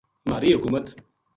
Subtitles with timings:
[0.29, 0.85] مھاری حکومت